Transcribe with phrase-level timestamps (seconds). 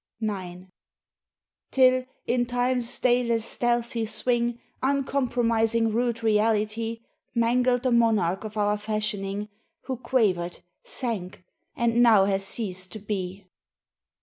[0.23, 0.63] IX
[1.69, 7.01] "Till, in Time's stayless stealthy swing, Uncompromising rude reality
[7.35, 9.49] Mangled the Monarch of our fashioning,
[9.83, 11.43] Who quavered, sank;
[11.75, 13.45] and now has ceased to be.